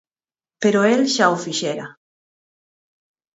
Pero 0.61 0.79
el 0.91 1.01
xa 1.15 1.25
o 1.35 1.37
fixera. 1.45 1.87